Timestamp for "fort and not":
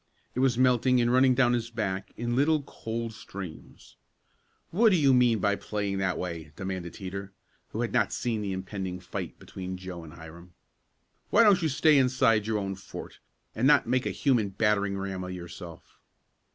12.73-13.85